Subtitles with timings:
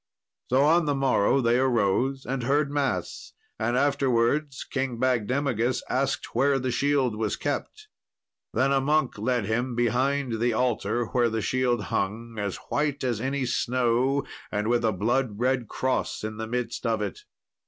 [0.49, 6.57] So on the morrow they arose and heard mass, and afterwards King Bagdemagus asked where
[6.57, 7.87] the shield was kept.
[8.51, 13.21] Then a monk led him behind the altar, where the shield hung, as white as
[13.21, 17.19] any snow, and with a blood red cross in the midst of it.